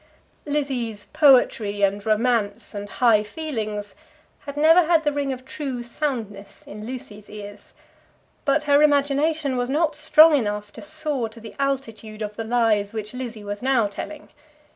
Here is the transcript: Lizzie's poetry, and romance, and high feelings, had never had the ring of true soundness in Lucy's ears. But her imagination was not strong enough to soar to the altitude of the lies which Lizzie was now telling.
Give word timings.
Lizzie's 0.47 1.05
poetry, 1.13 1.83
and 1.83 2.03
romance, 2.03 2.73
and 2.73 2.89
high 2.89 3.21
feelings, 3.21 3.93
had 4.47 4.57
never 4.57 4.85
had 4.87 5.03
the 5.03 5.11
ring 5.11 5.31
of 5.31 5.45
true 5.45 5.83
soundness 5.83 6.63
in 6.65 6.87
Lucy's 6.87 7.29
ears. 7.29 7.73
But 8.43 8.63
her 8.63 8.81
imagination 8.81 9.57
was 9.57 9.69
not 9.69 9.95
strong 9.95 10.35
enough 10.35 10.73
to 10.73 10.81
soar 10.81 11.29
to 11.29 11.39
the 11.39 11.53
altitude 11.59 12.23
of 12.23 12.35
the 12.35 12.43
lies 12.43 12.93
which 12.93 13.13
Lizzie 13.13 13.43
was 13.43 13.61
now 13.61 13.85
telling. 13.85 14.29